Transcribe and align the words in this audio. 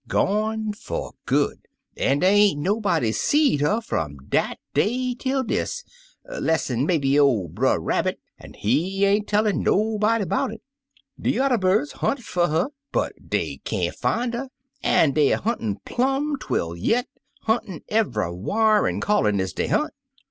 Gone 0.07 0.73
fer 0.73 1.11
good, 1.27 1.67
an' 1.95 2.17
dey 2.21 2.33
ain't 2.33 2.59
no 2.59 2.79
body 2.81 3.11
seed 3.11 3.61
her 3.61 3.81
fimi 3.81 4.17
dat 4.29 4.57
day 4.73 5.13
ter 5.13 5.43
dis, 5.43 5.83
less'n 6.27 6.87
maybe 6.87 7.19
ol' 7.19 7.47
Brer 7.47 7.77
Rabbit, 7.79 8.19
an' 8.39 8.55
he 8.55 9.05
ain't 9.05 9.27
tellin' 9.27 9.61
nobody 9.61 10.25
'bout 10.25 10.53
it. 10.53 10.63
"De 11.21 11.29
yuther 11.29 11.59
birds 11.59 11.91
hunt 11.91 12.23
fer 12.23 12.47
'er, 12.63 12.69
but 12.91 13.13
dey 13.29 13.57
can't 13.63 13.95
fin' 13.95 14.33
'er, 14.33 14.49
an' 14.81 15.11
deyer 15.13 15.37
huntin' 15.37 15.77
plimi 15.85 16.39
twel 16.39 16.75
yit, 16.75 17.07
huntin' 17.41 17.83
eve'ywhar, 17.91 18.87
an' 18.89 18.97
a 18.97 19.01
callin' 19.01 19.39
ez 19.39 19.53
dey 19.53 19.67
hunt. 19.67 19.93